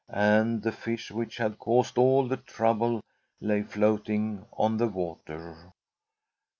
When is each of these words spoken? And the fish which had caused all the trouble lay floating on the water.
And 0.15 0.63
the 0.63 0.71
fish 0.71 1.11
which 1.11 1.37
had 1.37 1.59
caused 1.59 1.95
all 1.99 2.27
the 2.27 2.37
trouble 2.37 3.01
lay 3.39 3.61
floating 3.61 4.47
on 4.53 4.77
the 4.77 4.87
water. 4.87 5.71